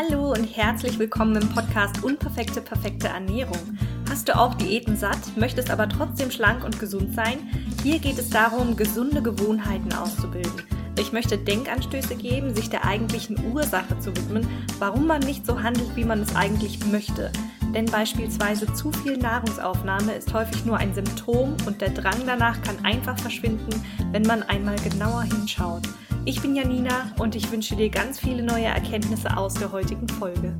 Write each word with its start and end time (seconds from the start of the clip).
Hallo 0.00 0.30
und 0.30 0.44
herzlich 0.44 0.96
willkommen 1.00 1.42
im 1.42 1.48
Podcast 1.48 2.04
Unperfekte, 2.04 2.60
perfekte 2.60 3.08
Ernährung. 3.08 3.76
Hast 4.08 4.28
du 4.28 4.38
auch 4.38 4.54
Diäten 4.54 4.96
satt, 4.96 5.18
möchtest 5.36 5.72
aber 5.72 5.88
trotzdem 5.88 6.30
schlank 6.30 6.64
und 6.64 6.78
gesund 6.78 7.16
sein? 7.16 7.50
Hier 7.82 7.98
geht 7.98 8.16
es 8.16 8.30
darum, 8.30 8.76
gesunde 8.76 9.20
Gewohnheiten 9.20 9.92
auszubilden. 9.92 10.62
Ich 11.00 11.10
möchte 11.10 11.36
Denkanstöße 11.36 12.14
geben, 12.14 12.54
sich 12.54 12.70
der 12.70 12.84
eigentlichen 12.84 13.52
Ursache 13.52 13.98
zu 13.98 14.16
widmen, 14.16 14.46
warum 14.78 15.04
man 15.08 15.20
nicht 15.22 15.44
so 15.44 15.64
handelt, 15.64 15.96
wie 15.96 16.04
man 16.04 16.20
es 16.20 16.36
eigentlich 16.36 16.78
möchte. 16.86 17.32
Denn 17.74 17.86
beispielsweise 17.86 18.72
zu 18.72 18.90
viel 18.92 19.16
Nahrungsaufnahme 19.18 20.12
ist 20.12 20.32
häufig 20.32 20.64
nur 20.64 20.78
ein 20.78 20.94
Symptom 20.94 21.54
und 21.66 21.80
der 21.80 21.90
Drang 21.90 22.20
danach 22.26 22.60
kann 22.62 22.84
einfach 22.84 23.18
verschwinden, 23.18 23.84
wenn 24.12 24.22
man 24.22 24.42
einmal 24.42 24.76
genauer 24.76 25.22
hinschaut. 25.22 25.82
Ich 26.24 26.40
bin 26.40 26.56
Janina 26.56 27.12
und 27.18 27.34
ich 27.34 27.50
wünsche 27.50 27.76
dir 27.76 27.90
ganz 27.90 28.18
viele 28.18 28.42
neue 28.42 28.66
Erkenntnisse 28.66 29.36
aus 29.36 29.54
der 29.54 29.72
heutigen 29.72 30.08
Folge. 30.08 30.54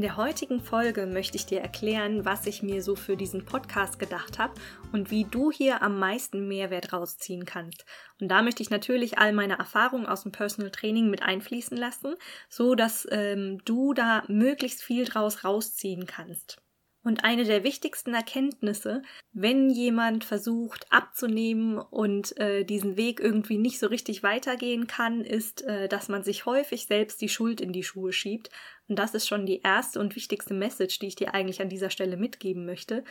In 0.00 0.06
der 0.06 0.16
heutigen 0.16 0.60
Folge 0.62 1.04
möchte 1.04 1.36
ich 1.36 1.44
dir 1.44 1.60
erklären, 1.60 2.24
was 2.24 2.46
ich 2.46 2.62
mir 2.62 2.82
so 2.82 2.96
für 2.96 3.18
diesen 3.18 3.44
Podcast 3.44 3.98
gedacht 3.98 4.38
habe 4.38 4.54
und 4.92 5.10
wie 5.10 5.24
du 5.24 5.52
hier 5.52 5.82
am 5.82 5.98
meisten 5.98 6.48
Mehrwert 6.48 6.94
rausziehen 6.94 7.44
kannst. 7.44 7.84
Und 8.18 8.28
da 8.28 8.40
möchte 8.40 8.62
ich 8.62 8.70
natürlich 8.70 9.18
all 9.18 9.34
meine 9.34 9.58
Erfahrungen 9.58 10.06
aus 10.06 10.22
dem 10.22 10.32
Personal 10.32 10.70
Training 10.70 11.10
mit 11.10 11.22
einfließen 11.22 11.76
lassen, 11.76 12.14
so 12.48 12.74
dass 12.74 13.06
ähm, 13.10 13.62
du 13.66 13.92
da 13.92 14.22
möglichst 14.26 14.82
viel 14.82 15.04
draus 15.04 15.44
rausziehen 15.44 16.06
kannst. 16.06 16.62
Und 17.10 17.24
eine 17.24 17.42
der 17.42 17.64
wichtigsten 17.64 18.14
Erkenntnisse, 18.14 19.02
wenn 19.32 19.68
jemand 19.68 20.22
versucht 20.22 20.86
abzunehmen 20.90 21.76
und 21.76 22.36
äh, 22.38 22.62
diesen 22.62 22.96
Weg 22.96 23.18
irgendwie 23.18 23.58
nicht 23.58 23.80
so 23.80 23.88
richtig 23.88 24.22
weitergehen 24.22 24.86
kann, 24.86 25.24
ist, 25.24 25.62
äh, 25.62 25.88
dass 25.88 26.08
man 26.08 26.22
sich 26.22 26.46
häufig 26.46 26.86
selbst 26.86 27.20
die 27.20 27.28
Schuld 27.28 27.60
in 27.60 27.72
die 27.72 27.82
Schuhe 27.82 28.12
schiebt. 28.12 28.50
Und 28.86 28.96
das 28.96 29.14
ist 29.14 29.26
schon 29.26 29.44
die 29.44 29.60
erste 29.60 29.98
und 29.98 30.14
wichtigste 30.14 30.54
Message, 30.54 31.00
die 31.00 31.08
ich 31.08 31.16
dir 31.16 31.34
eigentlich 31.34 31.60
an 31.60 31.68
dieser 31.68 31.90
Stelle 31.90 32.16
mitgeben 32.16 32.64
möchte 32.64 33.02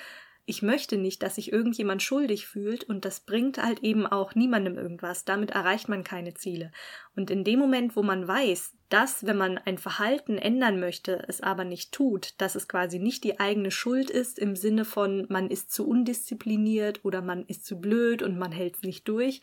ich 0.50 0.64
möchte 0.64 0.98
nicht, 0.98 1.22
dass 1.22 1.36
sich 1.36 1.54
irgendjemand 1.54 2.02
schuldig 2.02 2.48
fühlt 2.48 2.84
und 2.84 3.06
das 3.06 3.20
bringt 3.20 3.62
halt 3.62 3.84
eben 3.84 4.08
auch 4.08 4.34
niemandem 4.34 4.80
irgendwas. 4.80 5.24
Damit 5.24 5.52
erreicht 5.52 5.90
man 5.90 6.04
keine 6.04 6.34
Ziele. 6.34 6.72
Und 7.16 7.30
in 7.30 7.44
dem 7.44 7.60
Moment, 7.60 7.96
wo 7.96 8.02
man 8.02 8.28
weiß, 8.28 8.74
dass, 8.90 9.26
wenn 9.26 9.38
man 9.38 9.58
ein 9.58 9.78
Verhalten 9.78 10.38
ändern 10.38 10.80
möchte, 10.80 11.24
es 11.28 11.42
aber 11.42 11.64
nicht 11.64 11.92
tut, 11.92 12.34
dass 12.40 12.56
es 12.56 12.68
quasi 12.68 13.00
nicht 13.00 13.24
die 13.24 13.40
eigene 13.40 13.72
Schuld 13.72 14.10
ist 14.10 14.40
im 14.40 14.56
Sinne 14.56 14.84
von, 14.84 15.26
man 15.30 15.50
ist 15.50 15.72
zu 15.72 15.88
undiszipliniert 15.88 17.06
oder 17.06 17.22
man 17.22 17.46
ist 17.46 17.66
zu 17.66 17.80
blöd 17.80 18.24
und 18.24 18.38
man 18.38 18.52
hält 18.52 18.78
es 18.78 18.82
nicht 18.82 19.08
durch, 19.08 19.42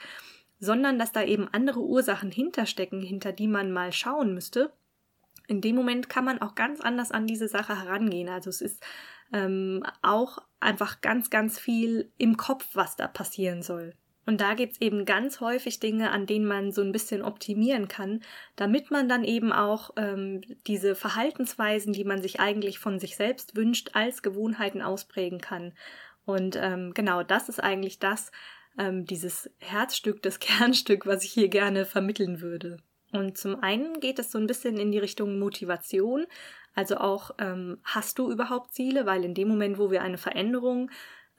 sondern 0.58 0.98
dass 0.98 1.12
da 1.12 1.22
eben 1.22 1.48
andere 1.48 1.80
Ursachen 1.80 2.30
hinterstecken, 2.30 3.00
hinter 3.00 3.32
die 3.32 3.48
man 3.48 3.72
mal 3.72 3.92
schauen 3.92 4.34
müsste. 4.34 4.72
In 5.46 5.60
dem 5.60 5.76
Moment 5.76 6.08
kann 6.08 6.24
man 6.24 6.42
auch 6.42 6.56
ganz 6.56 6.80
anders 6.80 7.12
an 7.12 7.26
diese 7.26 7.46
Sache 7.46 7.78
herangehen. 7.78 8.28
Also 8.28 8.50
es 8.50 8.60
ist 8.60 8.82
ähm, 9.32 9.84
auch 10.02 10.38
einfach 10.58 11.00
ganz, 11.00 11.30
ganz 11.30 11.58
viel 11.58 12.10
im 12.18 12.36
Kopf, 12.36 12.66
was 12.74 12.96
da 12.96 13.06
passieren 13.06 13.62
soll. 13.62 13.94
Und 14.26 14.40
da 14.40 14.54
gibt's 14.54 14.80
eben 14.80 15.04
ganz 15.04 15.40
häufig 15.40 15.78
Dinge, 15.78 16.10
an 16.10 16.26
denen 16.26 16.46
man 16.46 16.72
so 16.72 16.82
ein 16.82 16.92
bisschen 16.92 17.22
optimieren 17.22 17.86
kann, 17.86 18.22
damit 18.56 18.90
man 18.90 19.08
dann 19.08 19.22
eben 19.22 19.52
auch 19.52 19.90
ähm, 19.96 20.40
diese 20.66 20.96
Verhaltensweisen, 20.96 21.92
die 21.92 22.04
man 22.04 22.20
sich 22.20 22.40
eigentlich 22.40 22.80
von 22.80 22.98
sich 22.98 23.16
selbst 23.16 23.54
wünscht, 23.54 23.90
als 23.94 24.22
Gewohnheiten 24.22 24.82
ausprägen 24.82 25.40
kann. 25.40 25.72
Und 26.24 26.58
ähm, 26.60 26.92
genau 26.92 27.22
das 27.22 27.48
ist 27.48 27.62
eigentlich 27.62 28.00
das, 28.00 28.32
ähm, 28.78 29.04
dieses 29.04 29.48
Herzstück, 29.58 30.22
das 30.22 30.38
Kernstück, 30.40 31.06
was 31.06 31.22
ich 31.22 31.30
hier 31.30 31.48
gerne 31.48 31.84
vermitteln 31.84 32.40
würde. 32.40 32.78
Und 33.12 33.38
zum 33.38 33.62
einen 33.62 34.00
geht 34.00 34.18
es 34.18 34.32
so 34.32 34.38
ein 34.38 34.48
bisschen 34.48 34.76
in 34.76 34.90
die 34.90 34.98
Richtung 34.98 35.38
Motivation, 35.38 36.26
also 36.76 36.98
auch, 36.98 37.30
ähm, 37.38 37.78
hast 37.84 38.18
du 38.18 38.30
überhaupt 38.30 38.74
Ziele? 38.74 39.06
Weil 39.06 39.24
in 39.24 39.34
dem 39.34 39.48
Moment, 39.48 39.78
wo 39.78 39.90
wir 39.90 40.02
eine 40.02 40.18
Veränderung 40.18 40.90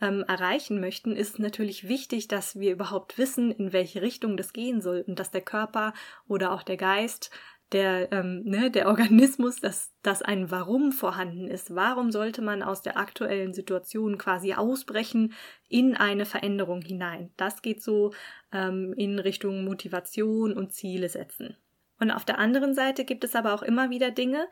ähm, 0.02 0.24
erreichen 0.28 0.80
möchten, 0.80 1.16
ist 1.16 1.40
natürlich 1.40 1.88
wichtig, 1.88 2.28
dass 2.28 2.60
wir 2.60 2.72
überhaupt 2.72 3.18
wissen, 3.18 3.52
in 3.52 3.74
welche 3.74 4.02
Richtung 4.02 4.38
das 4.38 4.54
gehen 4.54 4.82
soll 4.82 5.04
und 5.08 5.20
dass 5.20 5.32
der 5.32 5.42
Körper 5.42 5.94
oder 6.28 6.52
auch 6.52 6.64
der 6.64 6.78
Geist, 6.78 7.32
der, 7.72 8.12
ähm, 8.12 8.44
ne, 8.46 8.72
der 8.72 8.88
Organismus, 8.88 9.58
dass, 9.58 9.92
dass 10.02 10.22
ein 10.22 10.52
Warum 10.52 10.92
vorhanden 10.92 11.48
ist. 11.48 11.76
Warum 11.76 12.12
sollte 12.12 12.42
man 12.42 12.64
aus 12.64 12.82
der 12.82 12.98
aktuellen 12.98 13.54
Situation 13.54 14.18
quasi 14.18 14.54
ausbrechen 14.54 15.34
in 15.68 15.96
eine 15.96 16.26
Veränderung 16.26 16.82
hinein? 16.82 17.32
Das 17.36 17.62
geht 17.62 17.84
so 17.84 18.14
ähm, 18.54 18.94
in 18.96 19.20
Richtung 19.20 19.66
Motivation 19.66 20.54
und 20.54 20.74
Ziele 20.74 21.10
setzen. 21.10 21.58
Und 22.00 22.12
auf 22.12 22.26
der 22.26 22.38
anderen 22.38 22.76
Seite 22.76 23.06
gibt 23.06 23.24
es 23.24 23.36
aber 23.36 23.54
auch 23.54 23.64
immer 23.64 23.90
wieder 23.90 24.12
Dinge, 24.12 24.48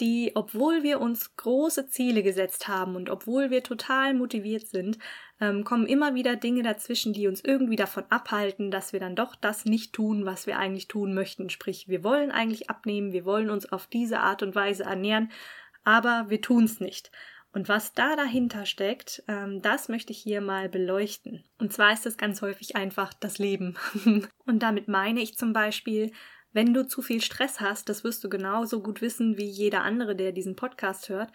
die, 0.00 0.32
obwohl 0.34 0.82
wir 0.82 1.00
uns 1.00 1.36
große 1.36 1.88
Ziele 1.88 2.22
gesetzt 2.22 2.68
haben 2.68 2.96
und 2.96 3.10
obwohl 3.10 3.50
wir 3.50 3.62
total 3.62 4.14
motiviert 4.14 4.66
sind, 4.66 4.98
ähm, 5.40 5.64
kommen 5.64 5.86
immer 5.86 6.14
wieder 6.14 6.36
Dinge 6.36 6.62
dazwischen, 6.62 7.12
die 7.12 7.26
uns 7.26 7.42
irgendwie 7.42 7.76
davon 7.76 8.04
abhalten, 8.08 8.70
dass 8.70 8.92
wir 8.92 9.00
dann 9.00 9.16
doch 9.16 9.34
das 9.34 9.64
nicht 9.64 9.92
tun, 9.92 10.24
was 10.24 10.46
wir 10.46 10.58
eigentlich 10.58 10.88
tun 10.88 11.14
möchten. 11.14 11.50
Sprich, 11.50 11.88
wir 11.88 12.02
wollen 12.02 12.30
eigentlich 12.30 12.70
abnehmen, 12.70 13.12
wir 13.12 13.24
wollen 13.24 13.50
uns 13.50 13.70
auf 13.70 13.86
diese 13.86 14.20
Art 14.20 14.42
und 14.42 14.54
Weise 14.54 14.84
ernähren, 14.84 15.30
aber 15.84 16.26
wir 16.28 16.40
tun 16.40 16.64
es 16.64 16.80
nicht. 16.80 17.10
Und 17.52 17.68
was 17.68 17.92
da 17.92 18.16
dahinter 18.16 18.66
steckt, 18.66 19.22
ähm, 19.28 19.62
das 19.62 19.88
möchte 19.88 20.12
ich 20.12 20.18
hier 20.18 20.40
mal 20.40 20.68
beleuchten. 20.68 21.44
Und 21.58 21.72
zwar 21.72 21.92
ist 21.92 22.04
es 22.04 22.16
ganz 22.16 22.42
häufig 22.42 22.74
einfach 22.74 23.14
das 23.14 23.38
Leben. 23.38 23.76
und 24.44 24.62
damit 24.62 24.88
meine 24.88 25.20
ich 25.20 25.38
zum 25.38 25.52
Beispiel, 25.52 26.10
wenn 26.54 26.72
du 26.72 26.86
zu 26.86 27.02
viel 27.02 27.20
Stress 27.20 27.60
hast, 27.60 27.88
das 27.90 28.04
wirst 28.04 28.24
du 28.24 28.30
genauso 28.30 28.82
gut 28.82 29.02
wissen 29.02 29.36
wie 29.36 29.44
jeder 29.44 29.82
andere, 29.82 30.16
der 30.16 30.32
diesen 30.32 30.56
Podcast 30.56 31.10
hört. 31.10 31.30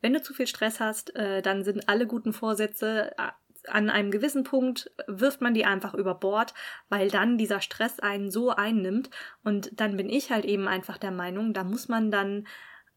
Wenn 0.00 0.12
du 0.12 0.22
zu 0.22 0.32
viel 0.34 0.46
Stress 0.46 0.78
hast, 0.78 1.16
äh, 1.16 1.42
dann 1.42 1.64
sind 1.64 1.88
alle 1.88 2.06
guten 2.06 2.32
Vorsätze 2.32 3.12
äh, 3.18 3.30
an 3.66 3.90
einem 3.90 4.10
gewissen 4.10 4.44
Punkt 4.44 4.90
wirft 5.06 5.40
man 5.40 5.52
die 5.52 5.64
einfach 5.64 5.94
über 5.94 6.14
Bord, 6.14 6.54
weil 6.88 7.10
dann 7.10 7.38
dieser 7.38 7.60
Stress 7.60 7.98
einen 7.98 8.30
so 8.30 8.50
einnimmt. 8.50 9.10
Und 9.42 9.80
dann 9.80 9.96
bin 9.96 10.08
ich 10.08 10.30
halt 10.30 10.44
eben 10.44 10.68
einfach 10.68 10.96
der 10.98 11.10
Meinung, 11.10 11.52
da 11.52 11.64
muss 11.64 11.88
man 11.88 12.10
dann 12.10 12.46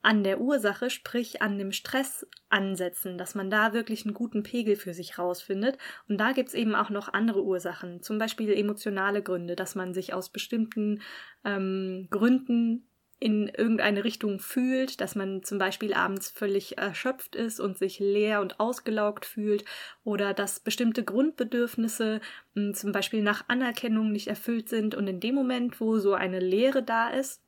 an 0.02 0.24
der 0.24 0.42
Ursache, 0.42 0.90
sprich 0.90 1.42
an 1.42 1.58
dem 1.58 1.72
Stress 1.72 2.28
ansetzen, 2.50 3.18
dass 3.18 3.36
man 3.36 3.50
da 3.50 3.74
wirklich 3.74 4.06
einen 4.06 4.14
guten 4.14 4.44
Pegel 4.44 4.76
für 4.76 4.94
sich 4.94 5.18
rausfindet. 5.18 5.78
Und 6.08 6.18
da 6.18 6.32
gibt's 6.32 6.54
eben 6.54 6.76
auch 6.76 6.90
noch 6.90 7.14
andere 7.14 7.44
Ursachen, 7.44 8.02
zum 8.02 8.18
Beispiel 8.18 8.52
emotionale 8.54 9.22
Gründe, 9.22 9.56
dass 9.56 9.76
man 9.76 9.94
sich 9.94 10.14
aus 10.14 10.30
bestimmten 10.30 11.02
ähm, 11.46 12.08
Gründen 12.10 12.88
in 13.22 13.48
irgendeine 13.48 14.04
Richtung 14.04 14.40
fühlt, 14.40 15.00
dass 15.00 15.14
man 15.14 15.44
zum 15.44 15.60
Beispiel 15.60 15.94
abends 15.94 16.32
völlig 16.32 16.80
erschöpft 16.80 17.36
ist 17.36 17.60
und 17.60 17.78
sich 17.78 18.00
leer 18.00 18.42
und 18.42 18.60
ausgelaugt 18.60 19.28
fühlt 19.28 19.64
oder 20.04 20.34
dass 20.34 20.60
bestimmte 20.60 21.04
Grundbedürfnisse 21.04 22.20
hm, 22.56 22.74
zum 22.74 22.92
Beispiel 22.92 23.22
nach 23.22 23.48
Anerkennung 23.48 24.12
nicht 24.12 24.28
erfüllt 24.28 24.70
sind 24.70 24.96
und 24.96 25.06
in 25.06 25.20
dem 25.20 25.36
Moment, 25.36 25.80
wo 25.80 26.00
so 26.00 26.16
eine 26.16 26.40
Leere 26.40 26.82
da 26.82 27.10
ist, 27.10 27.44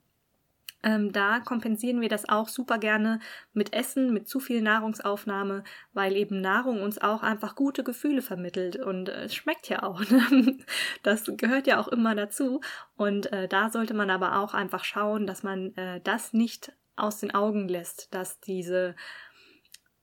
ähm, 0.83 1.11
da 1.11 1.39
kompensieren 1.39 2.01
wir 2.01 2.09
das 2.09 2.27
auch 2.27 2.49
super 2.49 2.77
gerne 2.77 3.19
mit 3.53 3.73
Essen, 3.73 4.13
mit 4.13 4.27
zu 4.27 4.39
viel 4.39 4.61
Nahrungsaufnahme, 4.61 5.63
weil 5.93 6.15
eben 6.15 6.41
Nahrung 6.41 6.81
uns 6.81 7.01
auch 7.01 7.23
einfach 7.23 7.55
gute 7.55 7.83
Gefühle 7.83 8.21
vermittelt 8.21 8.75
und 8.75 9.09
äh, 9.09 9.23
es 9.23 9.35
schmeckt 9.35 9.69
ja 9.69 9.83
auch. 9.83 10.01
Ne? 10.13 10.57
Das 11.01 11.23
gehört 11.25 11.67
ja 11.67 11.79
auch 11.79 11.87
immer 11.87 12.15
dazu 12.15 12.61
und 12.95 13.31
äh, 13.31 13.47
da 13.47 13.69
sollte 13.69 13.93
man 13.93 14.09
aber 14.09 14.39
auch 14.39 14.53
einfach 14.53 14.83
schauen, 14.83 15.25
dass 15.25 15.43
man 15.43 15.75
äh, 15.75 16.01
das 16.01 16.33
nicht 16.33 16.71
aus 16.95 17.19
den 17.19 17.33
Augen 17.33 17.67
lässt, 17.67 18.13
dass 18.13 18.39
diese 18.39 18.95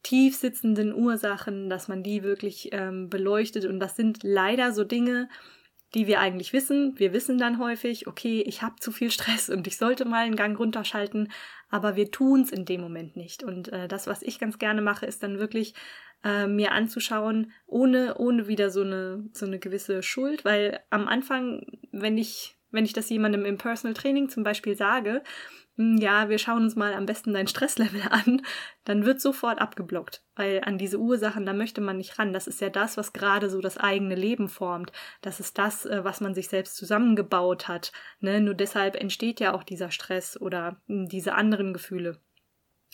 tief 0.02 0.36
sitzenden 0.36 0.94
Ursachen, 0.94 1.70
dass 1.70 1.88
man 1.88 2.02
die 2.02 2.22
wirklich 2.22 2.70
ähm, 2.72 3.08
beleuchtet 3.08 3.66
und 3.66 3.80
das 3.80 3.96
sind 3.96 4.20
leider 4.22 4.72
so 4.72 4.84
Dinge, 4.84 5.28
die 5.94 6.06
wir 6.06 6.20
eigentlich 6.20 6.52
wissen. 6.52 6.94
Wir 6.98 7.12
wissen 7.12 7.38
dann 7.38 7.58
häufig, 7.58 8.06
okay, 8.06 8.42
ich 8.42 8.62
habe 8.62 8.76
zu 8.80 8.92
viel 8.92 9.10
Stress 9.10 9.48
und 9.48 9.66
ich 9.66 9.76
sollte 9.76 10.04
mal 10.04 10.24
einen 10.24 10.36
Gang 10.36 10.58
runterschalten, 10.58 11.30
aber 11.68 11.96
wir 11.96 12.10
tun 12.10 12.42
es 12.42 12.50
in 12.50 12.64
dem 12.64 12.80
Moment 12.80 13.16
nicht. 13.16 13.42
Und 13.42 13.72
äh, 13.72 13.88
das, 13.88 14.06
was 14.06 14.22
ich 14.22 14.38
ganz 14.38 14.58
gerne 14.58 14.82
mache, 14.82 15.06
ist 15.06 15.22
dann 15.22 15.38
wirklich 15.38 15.74
äh, 16.24 16.46
mir 16.46 16.72
anzuschauen, 16.72 17.52
ohne, 17.66 18.16
ohne 18.18 18.46
wieder 18.46 18.70
so 18.70 18.82
eine, 18.82 19.28
so 19.32 19.46
eine 19.46 19.58
gewisse 19.58 20.02
Schuld, 20.02 20.44
weil 20.44 20.80
am 20.90 21.08
Anfang, 21.08 21.66
wenn 21.92 22.18
ich, 22.18 22.56
wenn 22.70 22.84
ich 22.84 22.92
das 22.92 23.08
jemandem 23.10 23.44
im 23.44 23.58
Personal 23.58 23.94
Training 23.94 24.28
zum 24.28 24.44
Beispiel 24.44 24.76
sage, 24.76 25.22
ja, 25.76 26.28
wir 26.28 26.38
schauen 26.38 26.64
uns 26.64 26.76
mal 26.76 26.92
am 26.92 27.06
besten 27.06 27.32
dein 27.32 27.46
Stresslevel 27.46 28.02
an, 28.10 28.42
dann 28.84 29.04
wird 29.04 29.20
sofort 29.20 29.60
abgeblockt, 29.60 30.22
weil 30.36 30.60
an 30.64 30.78
diese 30.78 30.98
Ursachen, 30.98 31.46
da 31.46 31.52
möchte 31.52 31.80
man 31.80 31.96
nicht 31.96 32.18
ran. 32.18 32.32
Das 32.32 32.46
ist 32.46 32.60
ja 32.60 32.68
das, 32.68 32.96
was 32.96 33.12
gerade 33.12 33.48
so 33.48 33.60
das 33.60 33.78
eigene 33.78 34.14
Leben 34.14 34.48
formt. 34.48 34.92
Das 35.22 35.40
ist 35.40 35.58
das, 35.58 35.86
äh, 35.86 36.04
was 36.04 36.20
man 36.20 36.34
sich 36.34 36.48
selbst 36.48 36.76
zusammengebaut 36.76 37.68
hat. 37.68 37.92
Ne? 38.20 38.40
Nur 38.40 38.54
deshalb 38.54 38.96
entsteht 38.96 39.40
ja 39.40 39.54
auch 39.54 39.62
dieser 39.62 39.90
Stress 39.90 40.40
oder 40.40 40.80
hm, 40.86 41.08
diese 41.08 41.34
anderen 41.34 41.72
Gefühle. 41.72 42.20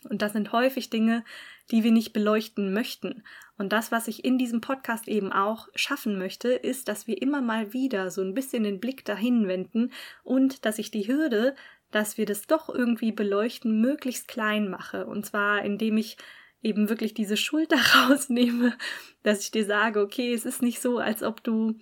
Und 0.08 0.22
das 0.22 0.32
sind 0.32 0.52
häufig 0.52 0.90
Dinge, 0.90 1.24
die 1.70 1.82
wir 1.82 1.90
nicht 1.90 2.12
beleuchten 2.12 2.72
möchten. 2.72 3.24
Und 3.58 3.72
das, 3.72 3.90
was 3.90 4.06
ich 4.08 4.24
in 4.24 4.38
diesem 4.38 4.60
Podcast 4.60 5.08
eben 5.08 5.32
auch 5.32 5.68
schaffen 5.74 6.18
möchte, 6.18 6.50
ist, 6.50 6.88
dass 6.88 7.06
wir 7.06 7.20
immer 7.20 7.40
mal 7.40 7.72
wieder 7.72 8.10
so 8.10 8.22
ein 8.22 8.34
bisschen 8.34 8.62
den 8.62 8.80
Blick 8.80 9.04
dahin 9.04 9.48
wenden 9.48 9.92
und 10.22 10.64
dass 10.64 10.78
ich 10.78 10.90
die 10.90 11.08
Hürde, 11.08 11.54
dass 11.90 12.18
wir 12.18 12.26
das 12.26 12.46
doch 12.46 12.68
irgendwie 12.68 13.12
beleuchten, 13.12 13.80
möglichst 13.80 14.28
klein 14.28 14.68
mache. 14.68 15.06
Und 15.06 15.24
zwar, 15.26 15.62
indem 15.62 15.96
ich 15.96 16.16
eben 16.62 16.88
wirklich 16.88 17.14
diese 17.14 17.36
Schuld 17.36 17.72
da 17.72 17.76
rausnehme, 18.06 18.76
dass 19.22 19.42
ich 19.42 19.50
dir 19.50 19.64
sage, 19.64 20.00
okay, 20.00 20.32
es 20.32 20.44
ist 20.44 20.62
nicht 20.62 20.80
so, 20.80 20.98
als 20.98 21.22
ob 21.22 21.42
du 21.42 21.78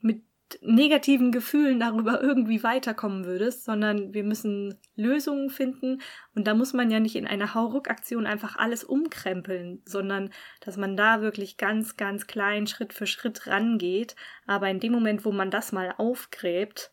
mit 0.00 0.22
negativen 0.60 1.32
Gefühlen 1.32 1.80
darüber 1.80 2.20
irgendwie 2.20 2.62
weiterkommen 2.62 3.24
würdest, 3.24 3.64
sondern 3.64 4.12
wir 4.12 4.24
müssen 4.24 4.78
Lösungen 4.96 5.48
finden 5.48 6.02
und 6.34 6.46
da 6.46 6.54
muss 6.54 6.72
man 6.72 6.90
ja 6.90 7.00
nicht 7.00 7.16
in 7.16 7.26
einer 7.26 7.54
Hauruck-Aktion 7.54 8.26
einfach 8.26 8.56
alles 8.56 8.84
umkrempeln, 8.84 9.80
sondern 9.86 10.30
dass 10.60 10.76
man 10.76 10.96
da 10.96 11.22
wirklich 11.22 11.56
ganz, 11.56 11.96
ganz 11.96 12.26
klein 12.26 12.66
Schritt 12.66 12.92
für 12.92 13.06
Schritt 13.06 13.46
rangeht, 13.46 14.14
aber 14.46 14.68
in 14.68 14.80
dem 14.80 14.92
Moment, 14.92 15.24
wo 15.24 15.32
man 15.32 15.50
das 15.50 15.72
mal 15.72 15.94
aufgräbt, 15.96 16.91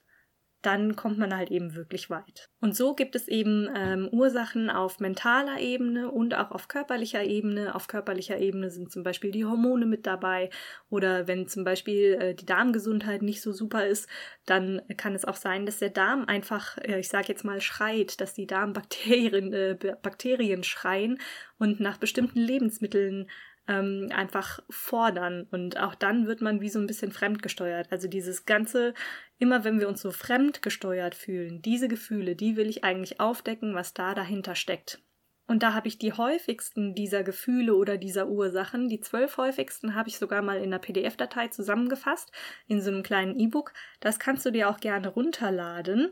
dann 0.61 0.97
kommt 0.97 1.17
man 1.17 1.35
halt 1.35 1.51
eben 1.51 1.75
wirklich 1.75 2.09
weit. 2.09 2.49
Und 2.59 2.75
so 2.75 2.93
gibt 2.93 3.15
es 3.15 3.29
eben 3.29 3.69
ähm, 3.73 4.09
Ursachen 4.11 4.69
auf 4.69 4.99
mentaler 4.99 5.59
Ebene 5.59 6.11
und 6.11 6.35
auch 6.35 6.51
auf 6.51 6.67
körperlicher 6.67 7.23
Ebene. 7.23 7.75
Auf 7.75 7.87
körperlicher 7.87 8.37
Ebene 8.39 8.69
sind 8.69 8.91
zum 8.91 9.03
Beispiel 9.03 9.31
die 9.31 9.45
Hormone 9.45 9.85
mit 9.85 10.05
dabei 10.05 10.49
oder 10.89 11.27
wenn 11.27 11.47
zum 11.47 11.63
Beispiel 11.63 12.17
äh, 12.19 12.35
die 12.35 12.45
Darmgesundheit 12.45 13.21
nicht 13.21 13.41
so 13.41 13.53
super 13.53 13.87
ist, 13.87 14.09
dann 14.45 14.81
kann 14.97 15.15
es 15.15 15.23
auch 15.23 15.37
sein, 15.37 15.65
dass 15.65 15.79
der 15.79 15.91
Darm 15.91 16.25
einfach, 16.25 16.77
äh, 16.79 16.99
ich 16.99 17.07
sage 17.07 17.29
jetzt 17.29 17.45
mal, 17.45 17.61
schreit, 17.61 18.19
dass 18.19 18.33
die 18.33 18.47
Darmbakterien 18.47 19.53
äh, 19.53 19.77
Bakterien 20.01 20.63
schreien 20.63 21.19
und 21.57 21.79
nach 21.79 21.97
bestimmten 21.97 22.39
Lebensmitteln 22.39 23.29
ähm, 23.69 24.09
einfach 24.11 24.59
fordern. 24.69 25.47
Und 25.51 25.79
auch 25.79 25.93
dann 25.93 26.25
wird 26.25 26.41
man 26.41 26.59
wie 26.59 26.69
so 26.69 26.79
ein 26.79 26.87
bisschen 26.87 27.11
fremdgesteuert. 27.11 27.91
Also 27.91 28.07
dieses 28.07 28.45
ganze, 28.45 28.95
immer 29.37 29.63
wenn 29.63 29.79
wir 29.79 29.87
uns 29.87 30.01
so 30.01 30.11
fremdgesteuert 30.11 31.13
fühlen, 31.13 31.61
diese 31.61 31.87
Gefühle, 31.87 32.35
die 32.35 32.57
will 32.57 32.67
ich 32.67 32.83
eigentlich 32.83 33.19
aufdecken, 33.19 33.75
was 33.75 33.93
da 33.93 34.15
dahinter 34.15 34.55
steckt. 34.55 35.01
Und 35.45 35.63
da 35.63 35.73
habe 35.73 35.87
ich 35.87 35.97
die 35.97 36.13
häufigsten 36.13 36.93
dieser 36.95 37.23
Gefühle 37.23 37.75
oder 37.75 37.97
dieser 37.97 38.27
Ursachen, 38.27 38.87
die 38.87 39.01
zwölf 39.01 39.37
häufigsten 39.37 39.95
habe 39.95 40.09
ich 40.09 40.17
sogar 40.17 40.41
mal 40.41 40.57
in 40.57 40.65
einer 40.65 40.79
PDF-Datei 40.79 41.47
zusammengefasst, 41.47 42.31
in 42.67 42.81
so 42.81 42.91
einem 42.91 43.03
kleinen 43.03 43.39
E-Book. 43.39 43.73
Das 43.99 44.19
kannst 44.19 44.45
du 44.45 44.51
dir 44.51 44.69
auch 44.69 44.79
gerne 44.79 45.07
runterladen. 45.09 46.11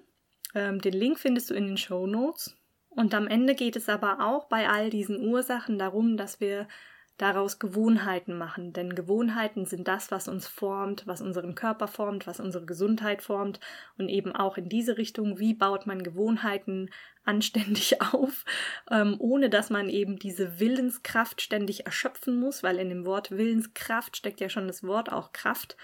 Ähm, 0.56 0.80
den 0.82 0.94
Link 0.94 1.20
findest 1.20 1.50
du 1.50 1.54
in 1.54 1.68
den 1.68 1.78
Show 1.78 2.08
Notes. 2.08 2.56
Und 2.90 3.14
am 3.14 3.28
Ende 3.28 3.54
geht 3.54 3.76
es 3.76 3.90
aber 3.90 4.26
auch 4.26 4.46
bei 4.46 4.70
all 4.70 4.90
diesen 4.90 5.28
Ursachen 5.28 5.78
darum, 5.78 6.18
dass 6.18 6.40
wir 6.40 6.68
daraus 7.18 7.60
Gewohnheiten 7.60 8.38
machen. 8.38 8.74
Denn 8.74 8.96
Gewohnheiten 8.96 9.66
sind 9.66 9.88
das, 9.88 10.12
was 10.12 10.28
uns 10.28 10.48
formt, 10.48 11.08
was 11.08 11.22
unseren 11.22 11.56
Körper 11.56 11.88
formt, 11.88 12.28
was 12.28 12.40
unsere 12.40 12.66
Gesundheit 12.66 13.22
formt. 13.22 13.60
Und 13.98 14.10
eben 14.10 14.36
auch 14.36 14.58
in 14.58 14.70
diese 14.70 14.98
Richtung, 14.98 15.40
wie 15.40 15.54
baut 15.54 15.88
man 15.88 16.04
Gewohnheiten 16.04 16.90
anständig 17.26 18.02
auf, 18.02 18.46
ähm, 18.90 19.16
ohne 19.20 19.50
dass 19.50 19.70
man 19.70 19.90
eben 19.90 20.18
diese 20.18 20.62
Willenskraft 20.62 21.42
ständig 21.42 21.86
erschöpfen 21.86 22.40
muss, 22.40 22.64
weil 22.64 22.80
in 22.80 22.88
dem 22.88 23.06
Wort 23.06 23.32
Willenskraft 23.32 24.16
steckt 24.16 24.40
ja 24.40 24.48
schon 24.48 24.68
das 24.68 24.84
Wort 24.84 25.12
auch 25.12 25.34
Kraft. 25.34 25.76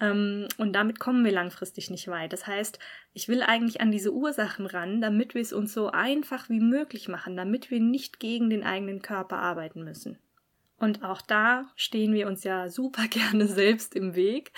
Ähm, 0.00 0.48
und 0.56 0.72
damit 0.72 0.98
kommen 0.98 1.24
wir 1.24 1.32
langfristig 1.32 1.90
nicht 1.90 2.08
weit. 2.08 2.32
Das 2.32 2.46
heißt, 2.46 2.78
ich 3.12 3.28
will 3.28 3.42
eigentlich 3.42 3.80
an 3.80 3.90
diese 3.90 4.12
Ursachen 4.12 4.66
ran, 4.66 5.00
damit 5.00 5.34
wir 5.34 5.42
es 5.42 5.52
uns 5.52 5.72
so 5.72 5.90
einfach 5.90 6.48
wie 6.48 6.60
möglich 6.60 7.08
machen, 7.08 7.36
damit 7.36 7.70
wir 7.70 7.80
nicht 7.80 8.20
gegen 8.20 8.50
den 8.50 8.64
eigenen 8.64 9.02
Körper 9.02 9.38
arbeiten 9.38 9.84
müssen. 9.84 10.18
Und 10.78 11.02
auch 11.02 11.22
da 11.22 11.70
stehen 11.74 12.12
wir 12.12 12.26
uns 12.26 12.44
ja 12.44 12.68
super 12.68 13.06
gerne 13.10 13.46
selbst 13.46 13.94
im 13.94 14.14
Weg. 14.14 14.52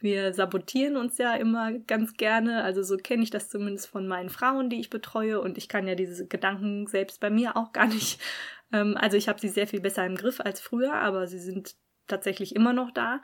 Wir 0.00 0.34
sabotieren 0.34 0.96
uns 0.96 1.16
ja 1.18 1.34
immer 1.34 1.72
ganz 1.72 2.14
gerne. 2.14 2.64
Also 2.64 2.82
so 2.82 2.96
kenne 2.96 3.22
ich 3.22 3.30
das 3.30 3.48
zumindest 3.48 3.86
von 3.86 4.08
meinen 4.08 4.30
Frauen, 4.30 4.68
die 4.68 4.80
ich 4.80 4.90
betreue. 4.90 5.40
Und 5.40 5.58
ich 5.58 5.68
kann 5.68 5.86
ja 5.86 5.94
diese 5.94 6.26
Gedanken 6.26 6.88
selbst 6.88 7.20
bei 7.20 7.30
mir 7.30 7.56
auch 7.56 7.72
gar 7.72 7.86
nicht. 7.86 8.20
Ähm, 8.74 8.96
also 8.96 9.18
ich 9.18 9.28
habe 9.28 9.38
sie 9.38 9.50
sehr 9.50 9.66
viel 9.66 9.82
besser 9.82 10.06
im 10.06 10.14
Griff 10.14 10.40
als 10.40 10.58
früher, 10.58 10.94
aber 10.94 11.26
sie 11.26 11.38
sind 11.38 11.76
tatsächlich 12.06 12.56
immer 12.56 12.72
noch 12.72 12.90
da. 12.90 13.20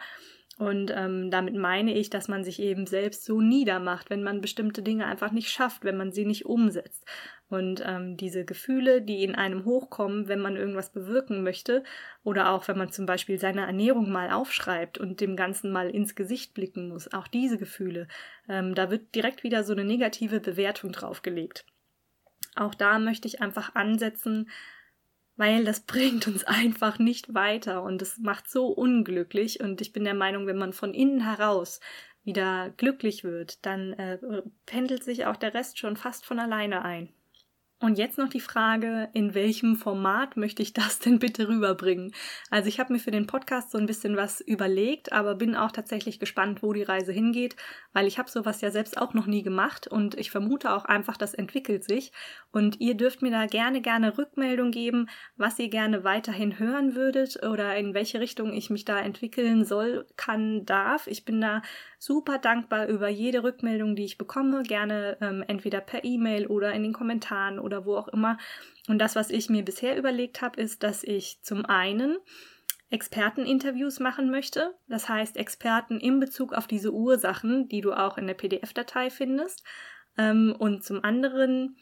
Und 0.59 0.93
ähm, 0.95 1.31
damit 1.31 1.55
meine 1.55 1.95
ich, 1.95 2.11
dass 2.11 2.29
man 2.29 2.45
sich 2.45 2.61
eben 2.61 2.87
selbst 2.87 3.25
so 3.25 3.41
niedermacht, 3.41 4.11
wenn 4.11 4.23
man 4.23 4.43
bestimmte 4.43 4.83
Dinge 4.83 5.07
einfach 5.07 5.31
nicht 5.31 5.49
schafft, 5.49 5.85
wenn 5.85 5.97
man 5.97 6.13
sie 6.13 6.27
nicht 6.27 6.45
umsetzt. 6.45 7.07
Und 7.49 7.83
ähm, 7.87 8.19
diese 8.19 8.45
Gefühle, 8.45 9.01
die 9.01 9.25
in 9.25 9.35
einem 9.35 9.65
hochkommen, 9.65 10.29
wenn 10.29 10.41
man 10.41 10.57
irgendwas 10.57 10.93
bewirken 10.93 11.43
möchte, 11.43 11.83
oder 12.23 12.51
auch 12.51 12.69
wenn 12.69 12.77
man 12.77 12.93
zum 12.93 13.07
Beispiel 13.07 13.39
seine 13.39 13.63
Ernährung 13.63 14.11
mal 14.11 14.31
aufschreibt 14.31 14.99
und 14.99 15.21
dem 15.21 15.35
Ganzen 15.35 15.73
mal 15.73 15.89
ins 15.89 16.15
Gesicht 16.15 16.53
blicken 16.53 16.89
muss, 16.89 17.13
auch 17.13 17.27
diese 17.27 17.57
Gefühle, 17.57 18.07
ähm, 18.49 18.75
da 18.75 18.91
wird 18.91 19.15
direkt 19.15 19.45
wieder 19.45 19.65
so 19.65 19.73
eine 19.73 19.85
negative 19.85 20.41
Bewertung 20.41 20.93
draufgelegt. 20.93 21.65
Auch 22.55 22.75
da 22.75 22.99
möchte 22.99 23.29
ich 23.29 23.41
einfach 23.41 23.75
ansetzen, 23.75 24.51
weil 25.37 25.65
das 25.65 25.81
bringt 25.87 26.29
uns 26.29 26.45
einfach 26.45 26.99
nicht 26.99 27.33
weiter 27.33 27.83
und 27.83 28.03
es 28.03 28.19
macht 28.19 28.51
so 28.51 28.67
unglücklich. 28.67 29.61
Und 29.61 29.81
ich 29.81 29.93
bin 29.95 30.05
der 30.05 30.15
Meinung, 30.15 30.47
wenn 30.47 30.59
man 30.59 30.75
von 30.75 30.93
innen 30.93 31.21
heraus 31.21 31.81
wieder 32.25 32.71
glücklich 32.77 33.25
wird, 33.25 33.65
dann 33.65 33.95
äh, 33.95 34.19
pendelt 34.67 35.03
sich 35.03 35.25
auch 35.25 35.37
der 35.37 35.55
Rest 35.55 35.79
schon 35.79 35.97
fast 35.97 36.27
von 36.27 36.39
alleine 36.39 36.85
ein. 36.85 37.09
Und 37.81 37.97
jetzt 37.97 38.19
noch 38.19 38.29
die 38.29 38.41
Frage, 38.41 39.09
in 39.13 39.35
welchem 39.35 39.77
Format 39.77 40.37
möchte 40.37 40.63
ich 40.63 40.73
das 40.73 40.99
denn 40.99 41.21
bitte 41.21 41.47
rüberbringen? 41.47 42.13
Also 42.51 42.69
ich 42.69 42.81
habe 42.81 42.93
mir 42.93 42.99
für 42.99 43.13
den 43.13 43.29
Podcast 43.29 43.71
so 43.71 43.79
ein 43.79 43.87
bisschen 43.87 44.17
was 44.17 44.41
überlegt, 44.41 45.13
aber 45.13 45.37
bin 45.37 45.55
auch 45.55 45.71
tatsächlich 45.71 46.19
gespannt, 46.19 46.61
wo 46.65 46.73
die 46.73 46.83
Reise 46.83 47.13
hingeht, 47.13 47.55
weil 47.93 48.09
ich 48.09 48.19
habe 48.19 48.29
sowas 48.29 48.61
ja 48.63 48.73
selbst 48.73 48.99
auch 48.99 49.15
noch 49.15 49.27
nie 49.27 49.45
gemacht 49.45 49.87
und 49.87 50.17
ich 50.19 50.33
vermute 50.33 50.73
auch 50.73 50.87
einfach, 50.87 51.17
das 51.17 51.35
entwickelt 51.35 51.85
sich. 51.85 52.11
Und 52.51 52.81
ihr 52.81 52.97
dürft 52.97 53.23
mir 53.23 53.31
da 53.31 53.47
gerne, 53.47 53.81
gerne 53.81 54.19
Rückmeldung 54.19 54.73
geben, 54.73 55.09
was 55.37 55.57
ihr 55.61 55.69
gerne 55.69 56.03
weiterhin 56.03 56.59
hören 56.59 56.97
würdet 56.97 57.45
oder 57.45 57.77
in 57.77 57.95
welche 57.95 58.19
Richtung 58.19 58.53
ich 58.53 58.71
mich 58.71 58.87
da 58.87 58.99
entwickeln 58.99 59.65
soll, 59.65 60.05
kann, 60.17 60.67
darf. 60.67 61.07
Ich 61.07 61.25
bin 61.25 61.41
da 61.41 61.63
super 62.01 62.39
dankbar 62.39 62.89
über 62.89 63.09
jede 63.09 63.45
Rückmeldung, 63.45 63.95
die 63.95 64.05
ich 64.05 64.19
bekomme, 64.19 64.65
gerne 64.65 65.17
ähm, 65.21 65.45
entweder 65.47 65.81
per 65.81 66.05
E-Mail 66.05 66.49
oder 66.49 66.73
in 66.73 66.83
den 66.83 66.93
Kommentaren 66.93 67.59
oder 67.69 67.85
wo 67.85 67.97
auch 67.97 68.09
immer. 68.09 68.39
Und 68.89 68.99
das, 68.99 69.15
was 69.15 69.31
ich 69.31 69.51
mir 69.51 69.63
bisher 69.63 69.97
überlegt 69.97 70.41
habe, 70.41 70.61
ist, 70.61 70.83
dass 70.83 71.05
ich 71.05 71.41
zum 71.43 71.67
einen 71.67 72.17
Experteninterviews 72.91 74.01
machen 74.01 74.31
möchte. 74.31 74.75
Das 74.89 75.09
heißt, 75.09 75.37
Experten 75.37 76.01
in 76.01 76.21
Bezug 76.21 76.55
auf 76.55 76.67
diese 76.67 76.93
Ursachen, 76.93 77.69
die 77.69 77.83
du 77.83 77.93
auch 77.93 78.17
in 78.17 78.27
der 78.27 78.35
PDF-Datei 78.35 79.11
findest. 79.11 79.63
Ähm, 80.17 80.57
und 80.59 80.83
zum 80.83 81.05
anderen 81.05 81.77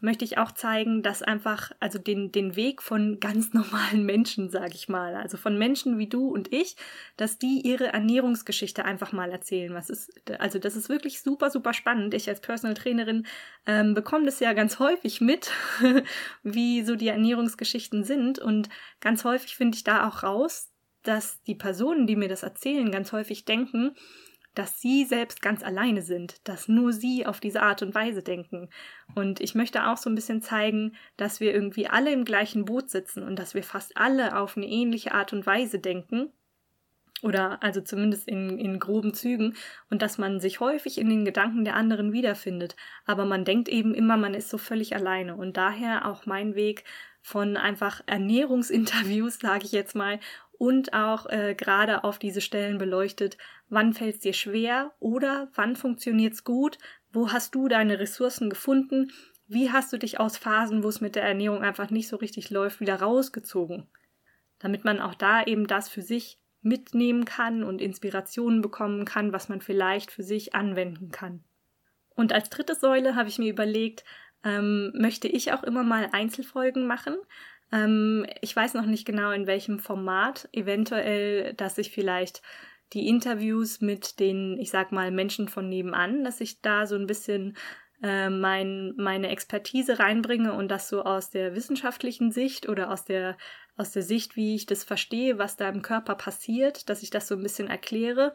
möchte 0.00 0.24
ich 0.24 0.38
auch 0.38 0.52
zeigen, 0.52 1.02
dass 1.02 1.22
einfach, 1.22 1.72
also 1.80 1.98
den, 1.98 2.30
den 2.30 2.56
Weg 2.56 2.82
von 2.82 3.18
ganz 3.20 3.52
normalen 3.54 4.04
Menschen, 4.04 4.50
sage 4.50 4.74
ich 4.74 4.88
mal, 4.88 5.14
also 5.16 5.36
von 5.36 5.58
Menschen 5.58 5.98
wie 5.98 6.08
du 6.08 6.28
und 6.28 6.52
ich, 6.52 6.76
dass 7.16 7.38
die 7.38 7.60
ihre 7.64 7.88
Ernährungsgeschichte 7.88 8.84
einfach 8.84 9.12
mal 9.12 9.30
erzählen. 9.30 9.74
Was 9.74 9.90
ist, 9.90 10.12
also 10.38 10.58
das 10.58 10.76
ist 10.76 10.88
wirklich 10.88 11.22
super, 11.22 11.50
super 11.50 11.72
spannend. 11.72 12.14
Ich 12.14 12.28
als 12.28 12.40
Personal 12.40 12.74
Trainerin 12.74 13.26
ähm, 13.66 13.94
bekomme 13.94 14.26
das 14.26 14.40
ja 14.40 14.52
ganz 14.52 14.78
häufig 14.78 15.20
mit, 15.20 15.50
wie 16.42 16.82
so 16.82 16.96
die 16.96 17.08
Ernährungsgeschichten 17.08 18.04
sind. 18.04 18.38
Und 18.38 18.68
ganz 19.00 19.24
häufig 19.24 19.56
finde 19.56 19.76
ich 19.76 19.84
da 19.84 20.08
auch 20.08 20.22
raus, 20.22 20.70
dass 21.02 21.42
die 21.44 21.54
Personen, 21.54 22.06
die 22.06 22.16
mir 22.16 22.28
das 22.28 22.42
erzählen, 22.42 22.90
ganz 22.90 23.12
häufig 23.12 23.44
denken, 23.44 23.94
dass 24.54 24.80
sie 24.80 25.04
selbst 25.04 25.40
ganz 25.42 25.62
alleine 25.62 26.02
sind, 26.02 26.46
dass 26.48 26.68
nur 26.68 26.92
sie 26.92 27.26
auf 27.26 27.40
diese 27.40 27.62
Art 27.62 27.82
und 27.82 27.94
Weise 27.94 28.22
denken. 28.22 28.68
Und 29.14 29.40
ich 29.40 29.54
möchte 29.54 29.86
auch 29.86 29.96
so 29.96 30.10
ein 30.10 30.14
bisschen 30.14 30.42
zeigen, 30.42 30.96
dass 31.16 31.40
wir 31.40 31.54
irgendwie 31.54 31.86
alle 31.86 32.12
im 32.12 32.24
gleichen 32.24 32.64
Boot 32.64 32.90
sitzen 32.90 33.22
und 33.22 33.38
dass 33.38 33.54
wir 33.54 33.62
fast 33.62 33.96
alle 33.96 34.36
auf 34.36 34.56
eine 34.56 34.66
ähnliche 34.66 35.12
Art 35.12 35.32
und 35.32 35.46
Weise 35.46 35.78
denken. 35.78 36.32
Oder 37.22 37.62
also 37.64 37.80
zumindest 37.80 38.28
in, 38.28 38.58
in 38.58 38.78
groben 38.78 39.12
Zügen 39.12 39.56
und 39.90 40.02
dass 40.02 40.18
man 40.18 40.38
sich 40.38 40.60
häufig 40.60 40.98
in 40.98 41.08
den 41.08 41.24
Gedanken 41.24 41.64
der 41.64 41.74
anderen 41.74 42.12
wiederfindet. 42.12 42.76
Aber 43.06 43.24
man 43.24 43.44
denkt 43.44 43.68
eben 43.68 43.92
immer, 43.92 44.16
man 44.16 44.34
ist 44.34 44.50
so 44.50 44.58
völlig 44.58 44.94
alleine. 44.94 45.34
Und 45.34 45.56
daher 45.56 46.06
auch 46.06 46.26
mein 46.26 46.54
Weg 46.54 46.84
von 47.22 47.56
einfach 47.56 48.02
Ernährungsinterviews, 48.06 49.38
sage 49.40 49.64
ich 49.64 49.72
jetzt 49.72 49.96
mal, 49.96 50.20
und 50.58 50.92
auch 50.92 51.26
äh, 51.26 51.54
gerade 51.54 52.04
auf 52.04 52.18
diese 52.18 52.40
Stellen 52.40 52.78
beleuchtet, 52.78 53.38
wann 53.68 53.94
fällt 53.94 54.16
es 54.16 54.20
dir 54.20 54.32
schwer 54.32 54.92
oder 54.98 55.48
wann 55.54 55.76
funktioniert 55.76 56.34
es 56.34 56.44
gut, 56.44 56.78
wo 57.12 57.32
hast 57.32 57.54
du 57.54 57.68
deine 57.68 57.98
Ressourcen 57.98 58.50
gefunden, 58.50 59.12
wie 59.46 59.70
hast 59.70 59.92
du 59.92 59.98
dich 59.98 60.20
aus 60.20 60.36
Phasen, 60.36 60.82
wo 60.82 60.88
es 60.88 61.00
mit 61.00 61.14
der 61.14 61.22
Ernährung 61.22 61.62
einfach 61.62 61.90
nicht 61.90 62.08
so 62.08 62.16
richtig 62.16 62.50
läuft, 62.50 62.80
wieder 62.80 62.96
rausgezogen, 62.96 63.86
damit 64.58 64.84
man 64.84 65.00
auch 65.00 65.14
da 65.14 65.42
eben 65.44 65.66
das 65.66 65.88
für 65.88 66.02
sich 66.02 66.38
mitnehmen 66.60 67.24
kann 67.24 67.62
und 67.62 67.80
Inspirationen 67.80 68.60
bekommen 68.60 69.04
kann, 69.04 69.32
was 69.32 69.48
man 69.48 69.60
vielleicht 69.60 70.10
für 70.10 70.24
sich 70.24 70.54
anwenden 70.54 71.10
kann. 71.10 71.44
Und 72.14 72.32
als 72.32 72.50
dritte 72.50 72.74
Säule 72.74 73.14
habe 73.14 73.28
ich 73.28 73.38
mir 73.38 73.48
überlegt, 73.48 74.04
ähm, 74.44 74.92
möchte 74.94 75.28
ich 75.28 75.52
auch 75.52 75.62
immer 75.62 75.84
mal 75.84 76.08
Einzelfolgen 76.12 76.86
machen. 76.86 77.16
Ähm, 77.72 78.26
ich 78.40 78.54
weiß 78.54 78.74
noch 78.74 78.86
nicht 78.86 79.06
genau 79.06 79.30
in 79.30 79.46
welchem 79.46 79.78
Format. 79.78 80.48
Eventuell, 80.52 81.54
dass 81.54 81.78
ich 81.78 81.90
vielleicht 81.90 82.42
die 82.92 83.06
Interviews 83.08 83.80
mit 83.80 84.18
den, 84.18 84.58
ich 84.58 84.70
sag 84.70 84.92
mal, 84.92 85.10
Menschen 85.10 85.48
von 85.48 85.68
nebenan, 85.68 86.24
dass 86.24 86.40
ich 86.40 86.62
da 86.62 86.86
so 86.86 86.94
ein 86.96 87.06
bisschen 87.06 87.56
äh, 88.02 88.30
mein, 88.30 88.94
meine 88.96 89.28
Expertise 89.28 89.98
reinbringe 89.98 90.52
und 90.54 90.68
das 90.68 90.88
so 90.88 91.02
aus 91.02 91.30
der 91.30 91.54
wissenschaftlichen 91.54 92.30
Sicht 92.30 92.68
oder 92.68 92.90
aus 92.90 93.04
der, 93.04 93.36
aus 93.76 93.92
der 93.92 94.02
Sicht, 94.02 94.36
wie 94.36 94.54
ich 94.54 94.66
das 94.66 94.84
verstehe, 94.84 95.38
was 95.38 95.56
da 95.56 95.68
im 95.68 95.82
Körper 95.82 96.14
passiert, 96.14 96.88
dass 96.88 97.02
ich 97.02 97.10
das 97.10 97.28
so 97.28 97.34
ein 97.34 97.42
bisschen 97.42 97.68
erkläre. 97.68 98.32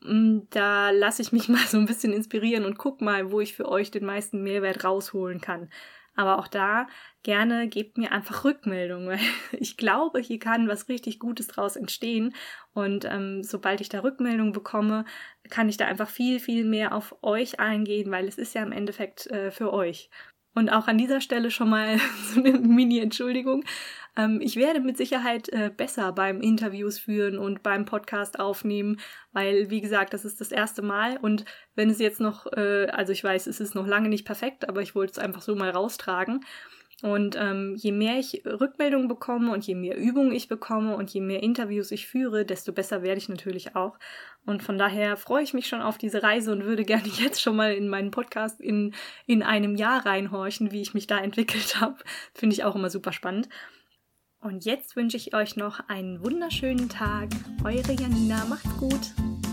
Mm, 0.00 0.40
da 0.50 0.90
lasse 0.90 1.22
ich 1.22 1.32
mich 1.32 1.48
mal 1.48 1.64
so 1.66 1.78
ein 1.78 1.86
bisschen 1.86 2.12
inspirieren 2.12 2.64
und 2.64 2.76
guck 2.76 3.00
mal, 3.00 3.30
wo 3.30 3.40
ich 3.40 3.54
für 3.54 3.68
euch 3.68 3.90
den 3.90 4.04
meisten 4.04 4.42
Mehrwert 4.42 4.84
rausholen 4.84 5.40
kann. 5.40 5.70
Aber 6.18 6.40
auch 6.40 6.48
da 6.48 6.88
gerne 7.22 7.68
gebt 7.68 7.96
mir 7.96 8.10
einfach 8.10 8.42
Rückmeldung, 8.44 9.06
weil 9.08 9.20
ich 9.52 9.76
glaube, 9.76 10.18
hier 10.18 10.40
kann 10.40 10.66
was 10.66 10.88
richtig 10.88 11.20
Gutes 11.20 11.46
draus 11.46 11.76
entstehen. 11.76 12.34
Und 12.74 13.04
ähm, 13.04 13.44
sobald 13.44 13.80
ich 13.80 13.88
da 13.88 14.00
Rückmeldung 14.00 14.52
bekomme, 14.52 15.04
kann 15.48 15.68
ich 15.68 15.76
da 15.76 15.86
einfach 15.86 16.10
viel, 16.10 16.40
viel 16.40 16.64
mehr 16.64 16.92
auf 16.92 17.14
euch 17.22 17.60
eingehen, 17.60 18.10
weil 18.10 18.26
es 18.26 18.36
ist 18.36 18.54
ja 18.54 18.62
im 18.64 18.72
Endeffekt 18.72 19.28
äh, 19.28 19.52
für 19.52 19.72
euch. 19.72 20.10
Und 20.54 20.70
auch 20.70 20.88
an 20.88 20.98
dieser 20.98 21.20
Stelle 21.20 21.50
schon 21.50 21.70
mal 21.70 21.98
so 22.34 22.40
eine 22.40 22.58
Mini-Entschuldigung. 22.58 23.64
Ähm, 24.16 24.40
ich 24.42 24.56
werde 24.56 24.80
mit 24.80 24.96
Sicherheit 24.96 25.48
äh, 25.50 25.70
besser 25.74 26.12
beim 26.12 26.40
Interviews 26.40 26.98
führen 26.98 27.38
und 27.38 27.62
beim 27.62 27.84
Podcast 27.84 28.40
aufnehmen, 28.40 29.00
weil, 29.32 29.70
wie 29.70 29.80
gesagt, 29.80 30.12
das 30.12 30.24
ist 30.24 30.40
das 30.40 30.50
erste 30.50 30.82
Mal. 30.82 31.16
Und 31.18 31.44
wenn 31.76 31.88
es 31.88 32.00
jetzt 32.00 32.20
noch, 32.20 32.46
äh, 32.52 32.86
also 32.88 33.12
ich 33.12 33.22
weiß, 33.22 33.46
es 33.46 33.60
ist 33.60 33.74
noch 33.74 33.86
lange 33.86 34.08
nicht 34.08 34.26
perfekt, 34.26 34.68
aber 34.68 34.82
ich 34.82 34.94
wollte 34.94 35.12
es 35.12 35.18
einfach 35.18 35.42
so 35.42 35.54
mal 35.54 35.70
raustragen. 35.70 36.44
Und 37.02 37.36
ähm, 37.36 37.76
je 37.76 37.92
mehr 37.92 38.18
ich 38.18 38.42
Rückmeldungen 38.44 39.06
bekomme 39.06 39.52
und 39.52 39.64
je 39.64 39.76
mehr 39.76 39.96
Übungen 39.96 40.32
ich 40.32 40.48
bekomme 40.48 40.96
und 40.96 41.10
je 41.10 41.20
mehr 41.20 41.44
Interviews 41.44 41.92
ich 41.92 42.08
führe, 42.08 42.44
desto 42.44 42.72
besser 42.72 43.02
werde 43.02 43.18
ich 43.18 43.28
natürlich 43.28 43.76
auch. 43.76 43.98
Und 44.44 44.64
von 44.64 44.78
daher 44.78 45.16
freue 45.16 45.44
ich 45.44 45.54
mich 45.54 45.68
schon 45.68 45.80
auf 45.80 45.96
diese 45.96 46.24
Reise 46.24 46.50
und 46.50 46.64
würde 46.64 46.84
gerne 46.84 47.06
jetzt 47.06 47.40
schon 47.40 47.54
mal 47.54 47.72
in 47.72 47.88
meinen 47.88 48.10
Podcast 48.10 48.60
in, 48.60 48.94
in 49.26 49.44
einem 49.44 49.76
Jahr 49.76 50.06
reinhorchen, 50.06 50.72
wie 50.72 50.82
ich 50.82 50.92
mich 50.92 51.06
da 51.06 51.18
entwickelt 51.18 51.76
habe. 51.80 51.98
Finde 52.34 52.54
ich 52.54 52.64
auch 52.64 52.74
immer 52.74 52.90
super 52.90 53.12
spannend. 53.12 53.48
Und 54.40 54.64
jetzt 54.64 54.96
wünsche 54.96 55.16
ich 55.16 55.34
euch 55.34 55.56
noch 55.56 55.80
einen 55.88 56.22
wunderschönen 56.24 56.88
Tag. 56.88 57.28
Eure 57.64 57.92
Janina, 57.92 58.44
macht's 58.44 58.76
gut. 58.78 59.47